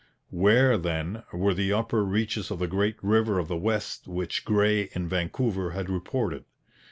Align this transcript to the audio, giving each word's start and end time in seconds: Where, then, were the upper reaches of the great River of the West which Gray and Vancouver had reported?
Where, 0.31 0.79
then, 0.79 1.21
were 1.31 1.53
the 1.53 1.71
upper 1.73 2.03
reaches 2.03 2.49
of 2.49 2.57
the 2.57 2.65
great 2.65 2.95
River 3.03 3.37
of 3.37 3.47
the 3.47 3.55
West 3.55 4.07
which 4.07 4.43
Gray 4.45 4.89
and 4.95 5.07
Vancouver 5.07 5.73
had 5.73 5.91
reported? 5.91 6.43